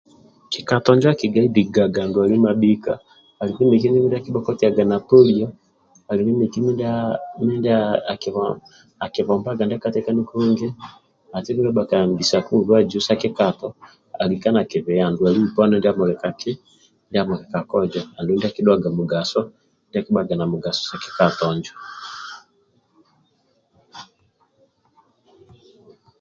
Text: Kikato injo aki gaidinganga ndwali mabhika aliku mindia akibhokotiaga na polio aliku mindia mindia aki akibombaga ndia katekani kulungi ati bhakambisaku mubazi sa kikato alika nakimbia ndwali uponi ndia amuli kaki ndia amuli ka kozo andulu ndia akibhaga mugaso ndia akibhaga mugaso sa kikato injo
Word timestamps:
Kikato 0.51 0.89
injo 0.93 1.07
aki 1.11 1.27
gaidinganga 1.33 2.01
ndwali 2.07 2.35
mabhika 2.45 2.93
aliku 3.41 3.59
mindia 3.63 4.17
akibhokotiaga 4.21 4.83
na 4.91 4.97
polio 5.09 5.47
aliku 6.09 6.29
mindia 6.65 6.93
mindia 7.45 7.77
aki 8.13 8.29
akibombaga 9.05 9.63
ndia 9.65 9.83
katekani 9.83 10.21
kulungi 10.29 10.67
ati 11.37 11.49
bhakambisaku 11.77 12.49
mubazi 12.57 12.97
sa 13.07 13.13
kikato 13.21 13.67
alika 14.21 14.49
nakimbia 14.53 15.05
ndwali 15.11 15.39
uponi 15.47 15.73
ndia 15.77 15.91
amuli 15.93 16.15
kaki 16.23 16.51
ndia 17.07 17.21
amuli 17.23 17.43
ka 17.51 17.59
kozo 17.71 18.01
andulu 18.17 18.37
ndia 18.37 18.49
akibhaga 18.51 18.89
mugaso 18.97 19.39
ndia 19.87 19.99
akibhaga 20.01 20.45
mugaso 20.53 20.81
sa 20.89 20.95
kikato 21.03 21.43
injo 21.55 21.73